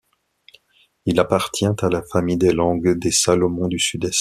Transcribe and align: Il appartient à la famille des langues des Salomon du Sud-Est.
Il 1.05 1.19
appartient 1.19 1.67
à 1.67 1.89
la 1.91 2.01
famille 2.01 2.35
des 2.37 2.53
langues 2.53 2.97
des 2.97 3.11
Salomon 3.11 3.67
du 3.67 3.77
Sud-Est. 3.77 4.19